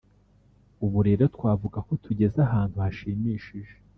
[0.85, 3.73] ubu rero twavuga ko tugeze ahantu hashimishije